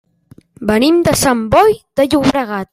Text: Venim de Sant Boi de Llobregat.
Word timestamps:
Venim 0.71 0.97
de 1.09 1.15
Sant 1.25 1.45
Boi 1.53 1.77
de 2.01 2.11
Llobregat. 2.11 2.69